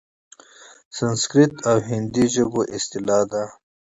[0.97, 3.43] سنسکریت او هندي ژبو اصطلاح ده؛